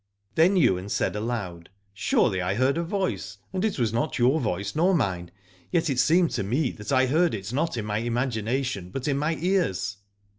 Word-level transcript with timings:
Then 0.33 0.57
Ywain 0.57 0.89
said 0.89 1.15
aloud: 1.15 1.69
Surely 1.93 2.41
I 2.41 2.55
heard 2.55 2.75
a 2.75 2.83
voice 2.83 3.37
and 3.53 3.63
it 3.63 3.77
was 3.77 3.93
not 3.93 4.17
your 4.17 4.39
voice 4.39 4.75
nor 4.75 4.95
mine, 4.95 5.29
yet 5.71 5.91
it 5.91 5.99
seemed 5.99 6.31
to 6.31 6.41
me 6.43 6.71
that 6.71 6.91
I 6.91 7.05
heard 7.05 7.35
it 7.35 7.53
not 7.53 7.77
in 7.77 7.85
my 7.85 7.97
imagination 7.99 8.89
but 8.89 9.07
in 9.07 9.19
my 9.19 9.35
ears. 9.39 9.97